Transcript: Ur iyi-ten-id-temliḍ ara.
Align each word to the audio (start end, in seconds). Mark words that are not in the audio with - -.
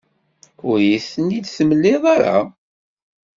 Ur 0.69 0.77
iyi-ten-id-temliḍ 0.81 2.03
ara. 2.15 2.37